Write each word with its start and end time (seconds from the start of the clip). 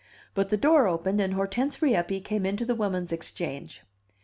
But 0.33 0.49
the 0.49 0.57
door 0.57 0.87
opened, 0.87 1.21
and 1.21 1.35
Hortense 1.35 1.79
Rieppe 1.79 2.21
came 2.21 2.43
into 2.43 2.65
the 2.65 2.73
Woman's 2.73 3.11
Exchange. 3.11 3.83